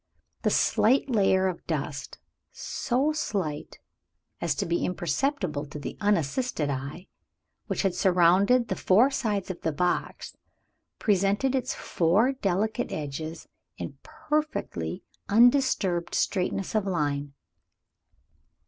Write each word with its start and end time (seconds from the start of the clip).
The 0.41 0.49
slight 0.49 1.11
layer 1.11 1.47
of 1.47 1.67
dust 1.67 2.17
so 2.51 3.13
slight 3.13 3.77
as 4.39 4.55
to 4.55 4.65
be 4.65 4.83
imperceptible 4.83 5.67
to 5.67 5.77
the 5.77 5.95
unassisted 6.01 6.71
eye 6.71 7.05
which 7.67 7.83
had 7.83 7.93
surrounded 7.93 8.67
the 8.69 8.75
four 8.75 9.11
sides 9.11 9.51
of 9.51 9.61
the 9.61 9.71
box, 9.71 10.35
presented 10.97 11.53
its 11.53 11.75
four 11.75 12.31
delicate 12.31 12.91
edges 12.91 13.47
in 13.77 13.99
perfectly 14.01 15.03
undisturbed 15.29 16.15
straightness 16.15 16.73
of 16.73 16.87
line. 16.87 17.33